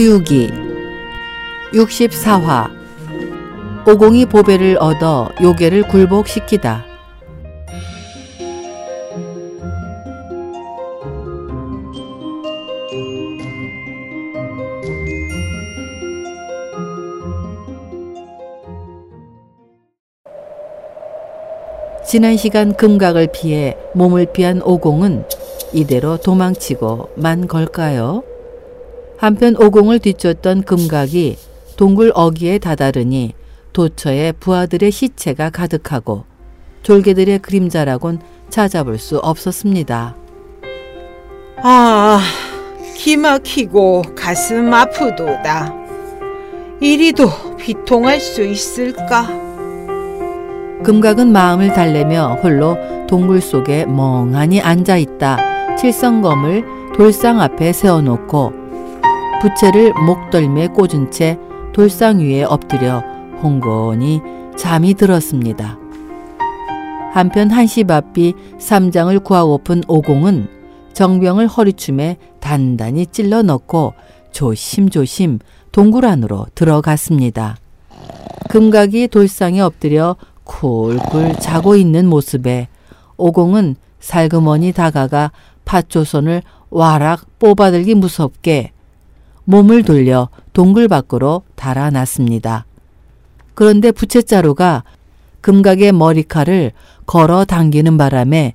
[0.00, 0.50] 서유기
[1.74, 2.70] 64화
[3.86, 6.86] 오공이 보배를 얻어 요괴를 굴복시키다.
[22.06, 25.24] 지난 시간 금각을 피해 몸을 피한 오공은
[25.74, 28.22] 이대로 도망치고 만 걸까요?
[29.20, 31.36] 한편 오공을 뒤쫓던 금각이
[31.76, 33.34] 동굴 어귀에 다다르니
[33.74, 36.24] 도처에 부하들의 시체가 가득하고
[36.82, 40.16] 졸개들의 그림자라곤 찾아볼 수 없었습니다.
[41.62, 42.20] 아,
[42.96, 45.74] 기막히고 가슴 아프도다.
[46.80, 49.28] 이리도 비통할 수 있을까?
[50.82, 55.76] 금각은 마음을 달래며 홀로 동굴 속에 멍하니 앉아 있다.
[55.76, 56.64] 칠성검을
[56.96, 58.59] 돌상 앞에 세워놓고
[59.40, 61.38] 부채를 목덜미에 꽂은 채
[61.72, 63.02] 돌상 위에 엎드려
[63.42, 64.20] 홍건히
[64.54, 65.78] 잠이 들었습니다.
[67.14, 70.46] 한편 한시바삐 삼장을 구하고픈 오공은
[70.92, 73.94] 정병을 허리춤에 단단히 찔러 넣고
[74.30, 75.38] 조심조심
[75.72, 77.56] 동굴 안으로 들어갔습니다.
[78.50, 82.68] 금각이 돌상에 엎드려 쿨쿨 자고 있는 모습에
[83.16, 85.32] 오공은 살그머니 다가가
[85.64, 88.72] 팥조선을 와락 뽑아들기 무섭게
[89.50, 92.66] 몸을 돌려 동굴 밖으로 달아났습니다.
[93.54, 94.84] 그런데 부채자루가
[95.40, 96.70] 금각의 머리칼을
[97.04, 98.54] 걸어 당기는 바람에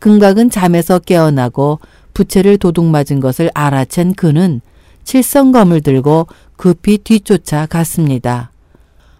[0.00, 1.78] 금각은 잠에서 깨어나고
[2.12, 4.60] 부채를 도둑 맞은 것을 알아챈 그는
[5.04, 8.50] 칠성검을 들고 급히 뒤쫓아 갔습니다.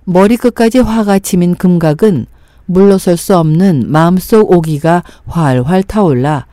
[0.05, 2.27] 머리끝까지 화가 치민 금각은
[2.67, 6.45] 물러설 수 없는 마음속 오기가 활활 타올라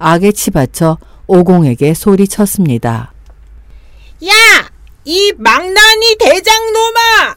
[0.00, 3.12] 악에 치받쳐 오공에게 소리쳤습니다.
[4.26, 4.70] 야,
[5.04, 7.36] 이 망나니 대장놈아!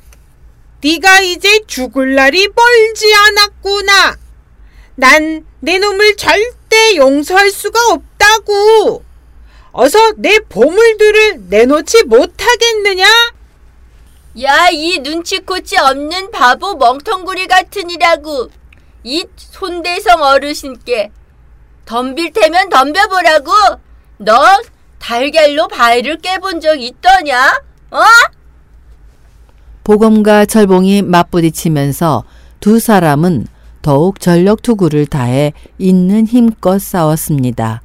[0.83, 4.17] 네가 이제 죽을 날이 멀지 않았구나.
[4.95, 9.03] 난 내 놈을 절대 용서할 수가 없다고.
[9.71, 13.05] 어서 내 보물들을 내놓지 못하겠느냐?
[14.41, 18.49] 야, 이 눈치코치 없는 바보 멍텅구리 같으니라고.
[19.03, 21.11] 이 손대성 어르신께
[21.85, 23.51] 덤빌 테면 덤벼보라고.
[24.17, 24.61] 너
[25.01, 27.61] 달걀로 바위를 깨본 적 있더냐?
[27.89, 27.99] 어?
[29.83, 32.23] 보검과 철봉이 맞부딪히면서
[32.59, 33.47] 두 사람은
[33.81, 37.81] 더욱 전력 투구를 다해 있는 힘껏 싸웠습니다.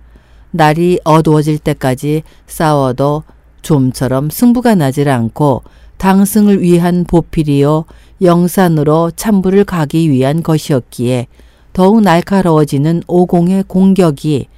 [0.50, 3.25] 날이 어두워질 때까지 싸워도
[3.62, 5.62] 좀처럼 승부가 나질 않고
[5.97, 7.87] 당승을 위한 보필이요
[8.21, 11.28] 영산으로 참부를 가기 위한 것이었기에
[11.72, 14.48] 더욱 날카로워지는 오공의 공격이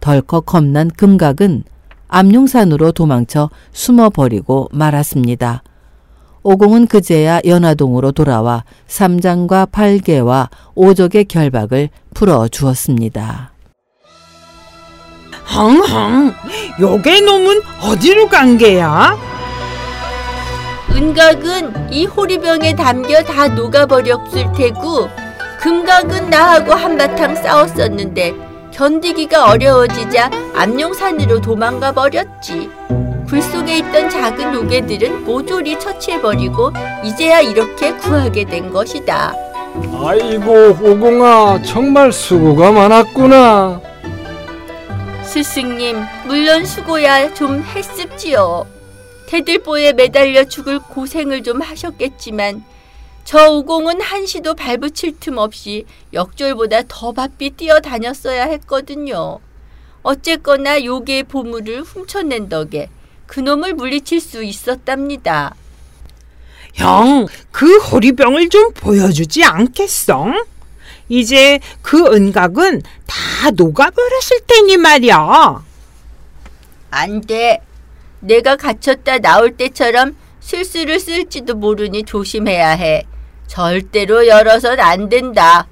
[0.00, 1.64] 덜컥 겁난 금각은
[2.14, 5.64] 암룡산으로 도망쳐 숨어버리고 말았습니다.
[6.44, 13.50] 오공은 그제야 연화동으로 돌아와 삼장과 팔개와 오적의 결박을 풀어 주었습니다.
[15.56, 16.32] 헝헝,
[16.80, 19.16] 요괴 놈은 어디로 간 게야?
[20.92, 25.08] 은각은 이 호리병에 담겨 다 녹아버렸을 테고
[25.60, 32.68] 금각은 나하고 한바탕 싸웠었는데 견디기가 어려워지자 암룡산으로 도망가 버렸지.
[33.28, 36.72] 굴 속에 있던 작은 요괴들은 모조리 처치해버리고
[37.04, 39.32] 이제야 이렇게 구하게 된 것이다.
[40.04, 43.80] 아이고 오공아 정말 수고가 많았구나.
[45.22, 45.96] 스승님,
[46.26, 48.66] 물론 수고야 좀 했습지요.
[49.26, 52.64] 태들보에 매달려 죽을 고생을 좀 하셨겠지만
[53.24, 59.38] 저 오공은 한시도 발붙일 틈 없이 역졸보다 더 바삐 뛰어다녔어야 했거든요.
[60.02, 62.90] 어쨌거나 요괴의 보물을 훔쳐낸 덕에
[63.26, 65.54] 그놈을 물리칠 수 있었답니다.
[66.74, 70.26] 형, 그 호리병을 좀 보여주지 않겠어?
[71.08, 75.64] 이제 그 은각은 다 녹아버렸을 테니 말이야.
[76.90, 77.60] 안 돼.
[78.20, 83.06] 내가 갇혔다 나올 때처럼 실수를 쓸지도 모르니 조심해야 해.
[83.46, 85.66] 절대로 열어선 안 된다.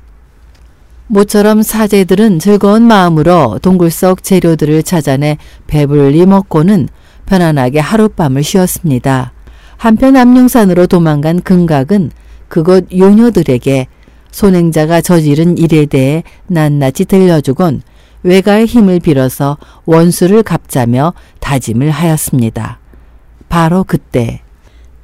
[1.07, 5.37] 모처럼 사제들은 즐거운 마음으로 동굴 속 재료들을 찾아내
[5.67, 6.89] 배불리 먹고는
[7.27, 9.33] 편안하게 하룻밤을 쉬었습니다.
[9.77, 12.13] 한편 암룡산으로 도망간 금각은
[12.49, 13.89] 그곳 요녀들에게
[14.31, 17.83] 손행자가 저지른 일에 대해 낱낱이 들려주곤
[18.23, 22.79] 외가의 힘을 빌어서 원수를 갚자며 다짐을 하였습니다.
[23.49, 24.41] 바로 그때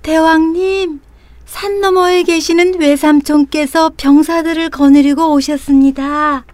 [0.03, 1.01] 대왕님,
[1.49, 6.45] 산 너머에 계시는 외삼촌께서 병사들을 거느리고 오셨습니다.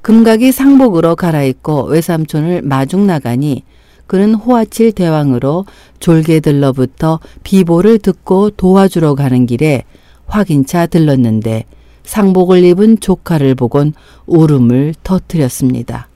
[0.00, 3.62] 금각이 상복으로 갈아입고 외삼촌을 마중 나가니
[4.06, 5.66] 그는 호아칠 대왕으로
[6.00, 9.84] 졸개들로부터 비보를 듣고 도와주러 가는 길에
[10.26, 11.66] 확인차 들렀는데
[12.02, 13.92] 상복을 입은 조카를 보곤
[14.24, 16.08] 울음을 터뜨렸습니다.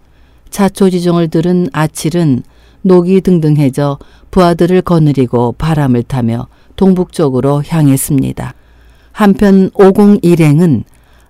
[0.49, 2.45] 자초지종을 들은 아칠은
[2.81, 3.99] 녹이 등등해져
[4.31, 8.55] 부하들을 거느리고 바람을 타며 동북쪽으로 향했습니다.
[9.13, 10.85] 한편 오공 일행은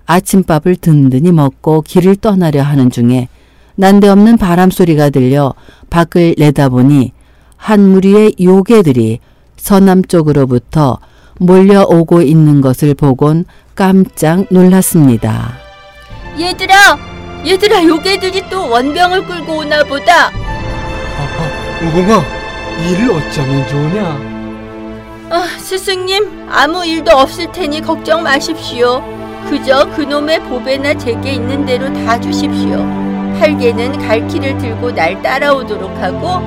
[0.07, 3.29] 아침밥을 든든히 먹고 길을 떠나려 하는 중에
[3.77, 5.55] 난데없는 바람 소리가 들려
[5.91, 7.13] 밖을 내다보니
[7.57, 9.21] 한 무리의 요괴들이
[9.57, 10.99] 서남쪽으로부터
[11.41, 13.45] 몰려오고 있는 것을 보곤
[13.75, 15.55] 깜짝 놀랐습니다.
[16.39, 16.99] 얘들아,
[17.47, 20.29] 얘들아, 요괴들이 또 원병을 끌고 오나 보다.
[20.29, 22.23] 아, 오공아,
[22.89, 24.34] 일을 어쩌면 좋으냐?
[25.31, 29.03] 아, 스승님, 아무 일도 없을 테니 걱정 마십시오.
[29.49, 32.79] 그저 그놈의 보배나 제게 있는 대로 다 주십시오.
[33.39, 36.41] 팔개는 갈퀴를 들고 날 따라오도록 하고,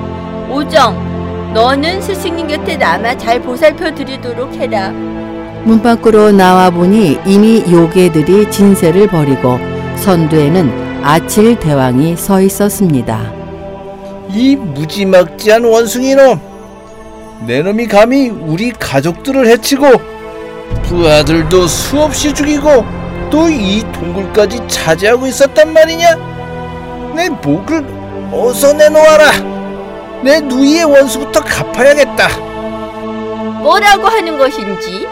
[0.52, 4.90] 오정, 너는 스승님 곁에 남아 잘 보살펴 드리도록 해라.
[5.64, 9.58] 문 밖으로 나와 보니 이미 요괴들이 진세를 벌이고
[9.96, 13.32] 선두에는 아칠 대왕이 서 있었습니다.
[14.30, 16.47] 이 무지막지한 원숭이놈!
[17.46, 19.86] 내 놈이 감히 우리 가족들을 해치고
[20.84, 22.84] 부하들도 수없이 죽이고
[23.30, 26.16] 또 이 동굴까지 차지하고 있었단 말이냐?
[27.14, 27.84] 내 목을
[28.32, 29.32] 어서 내놓아라!
[30.24, 32.28] 내 누이의 원수부터 갚아야겠다!
[33.62, 35.06] 뭐라고 하는 것인지?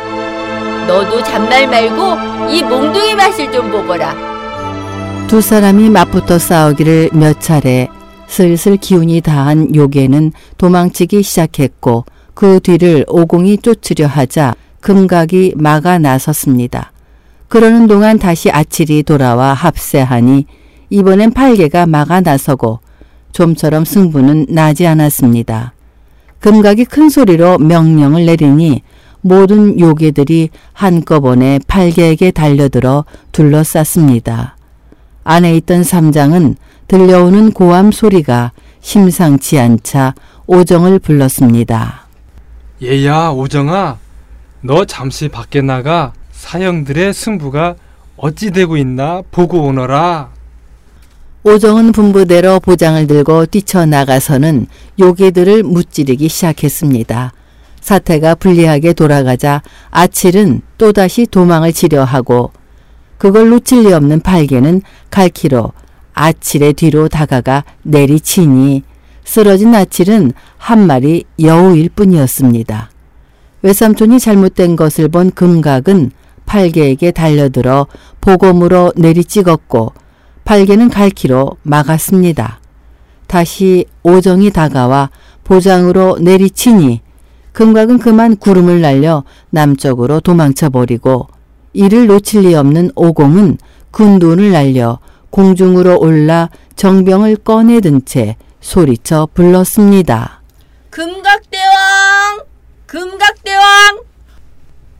[0.86, 4.14] 너도 잔말 말고 이 몽둥이 맛을 좀 보거라.
[5.26, 7.88] 두 사람이 맞붙어 싸우기를 몇 차례
[8.28, 12.04] 슬슬 기운이 다한 요괴는 도망치기 시작했고
[12.36, 16.92] 그 뒤를 오공이 쫓으려 하자 금각이 막아 나섰습니다.
[17.48, 20.44] 그러는 동안 다시 아칠이 돌아와 합세하니
[20.90, 22.80] 이번엔 팔개가 막아 나서고
[23.32, 25.72] 좀처럼 승부는 나지 않았습니다.
[26.40, 28.82] 금각이 큰 소리로 명령을 내리니
[29.22, 34.58] 모든 요괴들이 한꺼번에 팔개에게 달려들어 둘러쌌습니다.
[35.24, 36.56] 안에 있던 삼장은
[36.86, 40.14] 들려오는 고함 소리가 심상치 않자
[40.46, 42.05] 오정을 불렀습니다.
[42.82, 43.96] 얘야, 오정아,
[44.60, 47.76] 너 잠시 밖에 나가 사형들의 승부가
[48.18, 50.28] 어찌 되고 있나 보고 오너라.
[51.42, 54.66] 오정은 분부대로 보장을 들고 뛰쳐나가서는
[54.98, 57.32] 요괴들을 무찌르기 시작했습니다.
[57.80, 62.52] 사태가 불리하게 돌아가자 아칠은 또다시 도망을 치려 하고
[63.16, 65.72] 그걸 놓칠 리 없는 팔개는 갈키로
[66.12, 68.82] 아칠의 뒤로 다가가 내리치니
[69.26, 72.90] 쓰러진 아칠은 한 마리 여우일 뿐이었습니다.
[73.62, 76.12] 외삼촌이 잘못된 것을 본 금각은
[76.46, 77.88] 팔개에게 달려들어
[78.20, 79.92] 보검으로 내리찍었고
[80.44, 82.60] 팔개는 갈키로 막았습니다.
[83.26, 85.10] 다시 오정이 다가와
[85.42, 87.02] 보장으로 내리치니
[87.52, 91.26] 금각은 그만 구름을 날려 남쪽으로 도망쳐 버리고
[91.72, 93.58] 이를 놓칠 리 없는 오공은
[93.90, 95.00] 군돈을 날려
[95.30, 100.40] 공중으로 올라 정병을 꺼내든 채 소리쳐 불렀습니다.
[100.90, 102.40] 금각대왕!
[102.86, 104.00] 금각대왕!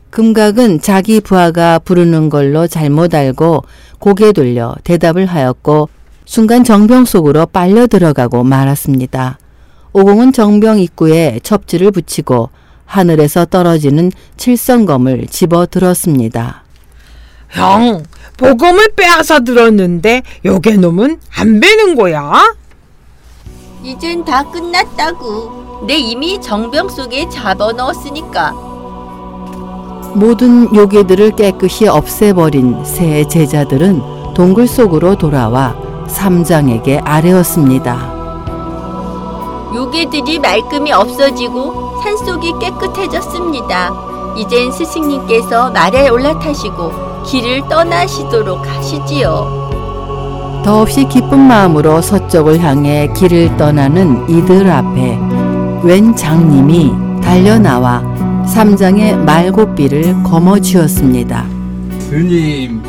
[0.09, 3.63] 금각은 자기 부하가 부르는 걸로 잘못 알고
[3.99, 5.89] 고개 돌려 대답을 하였고
[6.25, 9.37] 순간 정병 속으로 빨려 들어가고 말았습니다.
[9.93, 12.49] 오공은 정병 입구에 첩지를 붙이고
[12.85, 16.63] 하늘에서 떨어지는 칠성검을 집어 들었습니다.
[17.49, 18.03] 형,
[18.37, 22.55] 보검을 빼앗아 들었는데 요괴 놈은 안 베는 거야?
[23.87, 25.79] 이젠 다 끝났다고.
[25.87, 28.51] 내 이미 정병 속에 잡아넣었으니까.
[30.13, 35.73] 모든 요괴들을 깨끗이 없애버린 새 제자들은 동굴 속으로 돌아와
[36.05, 38.17] 삼장에게 아뢰었습니다.
[39.73, 44.35] 요괴들이 말끔히 없어지고 산속이 깨끗해졌습니다.
[44.35, 49.66] 이젠 스승님께서 말에 올라타시고 길을 떠나시도록 하시지요.
[50.67, 55.17] 더없이 기쁜 마음으로 서쪽을 향해 길을 떠나는 이들 앞에
[55.81, 56.91] 웬 장님이
[57.23, 58.03] 달려나와
[58.45, 61.45] 삼장의 말고삐를 거머쥐었습니다.
[62.01, 62.83] 스님,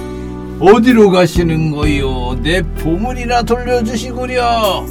[0.59, 2.37] 어디로 가시는 거요?
[2.43, 4.85] 내 보물이나 돌려주시구려.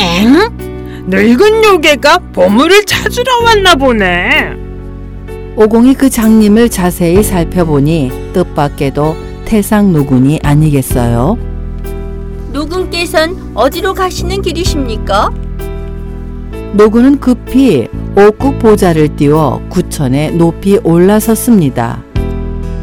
[0.00, 1.06] 엥?
[1.06, 4.56] 늙은 요괴가 보물을 찾으러 왔나 보네.
[5.54, 9.14] 오공이 그 장님을 자세히 살펴보니 뜻밖에도
[9.44, 11.54] 태상 노군이 아니겠어요?
[12.66, 15.30] 노군께선 어디로 가시는 길이십니까?
[16.72, 22.02] 노군은 급히 옥국 보좌를 띄워 구천에 높이 올라섰습니다.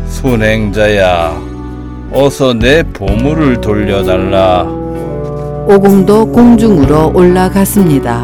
[0.07, 1.37] 순행자야,
[2.11, 4.63] 어서 내 보물을 돌려달라.
[5.67, 8.23] 오공도 공중으로 올라갔습니다.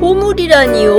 [0.00, 0.96] 보물이라니요.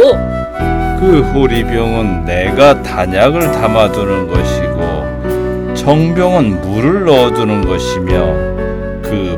[0.99, 8.54] 그 호리병은 내가 단약을 담아두는 것이고 정병은 물을 넣어두는 것이며 그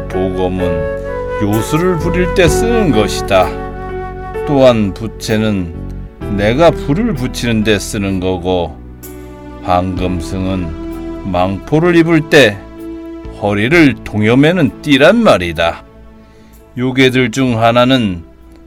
[0.08, 3.48] 보검은 요술을 부릴 때 쓰는 것이다.
[4.48, 8.78] 또한 부채는 내가 불을 붙이는 데 쓰는 거고
[9.64, 12.58] 황금승은 망포를 입을 때
[13.42, 15.84] 허리를 동여매는 띠란 말이다.
[16.78, 18.24] 요괴들 중 하나는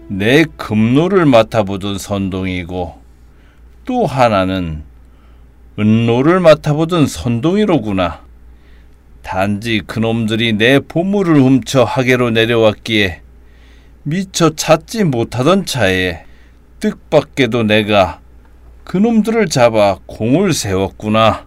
[0.09, 2.99] 내 금노를 맡아보던 선동이고
[3.85, 4.83] 또 하나는
[5.79, 8.21] 은노를 맡아보던 선동이로구나.
[9.23, 13.21] 단지 그놈들이 내 보물을 훔쳐 하계로 내려왔기에
[14.03, 16.25] 미처 찾지 못하던 차에
[16.81, 18.21] 뜻밖에도 내가
[18.85, 21.47] 그놈들을 잡아 공을 세웠구나.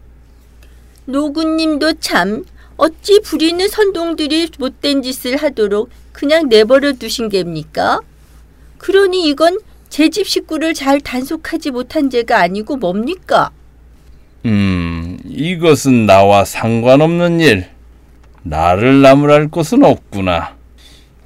[1.05, 2.45] 노구님도 참
[2.77, 7.99] 어찌 부리는 선동들이 못된 짓을 하도록 그냥 내버려 두신 겁니까?
[8.77, 13.51] 그러니 이건 제 집 식구를 잘 단속하지 못한 죄가 아니고 뭡니까?
[14.45, 17.65] 음, 이것은 나와 상관없는 일.
[18.43, 20.55] 나를 나무랄 것은 없구나.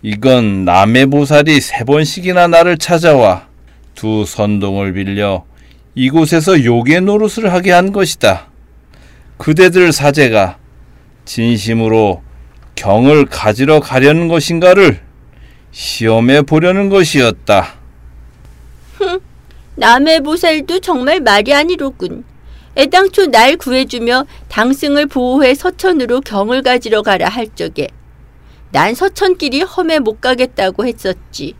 [0.02, 3.48] 이건 남의 보살이 세 번씩이나 나를 찾아와
[3.96, 5.44] 두 선동을 빌려
[5.94, 8.48] 이곳에서 요괴 노릇을 하게 한 것이다.
[9.38, 10.58] 그대들 사제가
[11.26, 12.22] 진심으로
[12.76, 15.02] 경을 가지러 가려는 것인가를
[15.72, 17.74] 시험해 보려는 것이었다.
[19.76, 22.24] 남의 보살도 정말 말이 아니로군.
[22.78, 27.88] 애당초 날 구해주며 당승을 보호해 서천으로 경을 가지러 가라 할 적에
[28.72, 31.56] 난 서천길이 험해 못 가겠다고 했었지.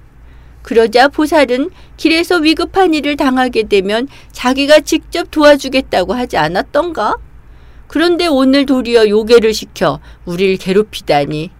[0.62, 7.16] 그러자 보살은 길에서 위급한 일을 당하게 되면 자기가 직접 도와주겠다고 하지 않았던가?
[7.88, 11.52] 그런데 오늘 도리어 요괴를 시켜 우리를 괴롭히다니.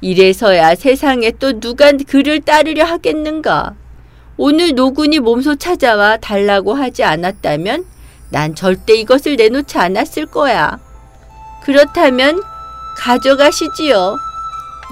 [0.00, 3.74] 이래서야 세상에 또 누가 그를 따르려 하겠는가?
[4.36, 7.84] 오늘 노군이 몸소 찾아와 달라고 하지 않았다면
[8.34, 10.78] 난 절대 이것을 내놓지 않았을 거야.
[11.62, 12.42] 그렇다면
[12.96, 14.18] 가져가시지요.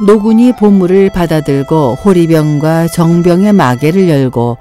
[0.06, 4.58] 노군이 보물을 받아들고 호리병과 정병의 마개를 열고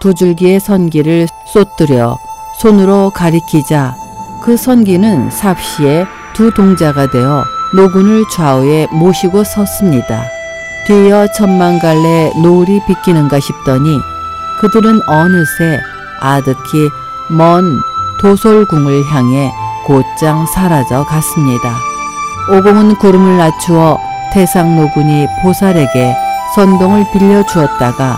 [0.00, 2.18] 두 줄기의 선기를 쏟들여
[2.60, 3.94] 손으로 가리키자
[4.42, 7.44] 그 선기는 삽시에 두 동자가 되어
[7.76, 10.24] 노군을 좌우에 모시고 섰습니다.
[10.88, 13.96] 뒤이어 천만 갈래 노을이 비키는가 싶더니
[14.60, 15.80] 그들은 어느새
[16.20, 16.88] 아득히
[17.30, 17.80] 먼
[18.24, 19.52] 도솔궁을 향해
[19.84, 21.76] 곧장 사라져 갔습니다.
[22.50, 24.00] 오공은 구름을 낮추어
[24.32, 26.16] 태상노군이 보살에게
[26.54, 28.16] 선동을 빌려주었다가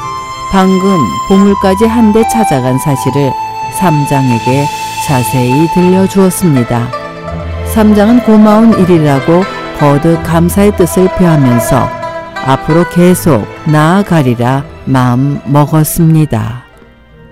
[0.52, 3.32] 방금 보물까지 한대 찾아간 사실을
[3.80, 4.66] 삼장에게
[5.08, 6.88] 자세히 들려주었습니다.
[7.74, 9.42] 삼장은 고마운 일이라고
[9.80, 11.88] 거듭 감사의 뜻을 표하면서
[12.46, 16.62] 앞으로 계속 나아가리라 마음 먹었습니다.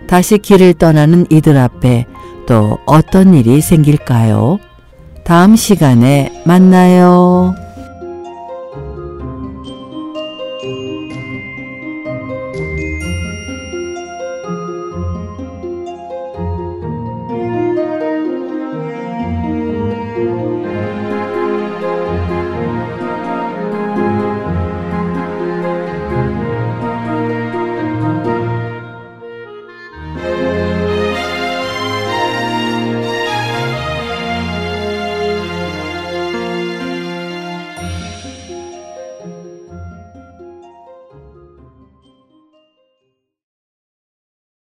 [0.08, 2.06] 다시 길을 떠나는 이들 앞에
[2.46, 4.58] 또 어떤 일이 생길까요?
[5.24, 7.54] 다음 시간에 만나요.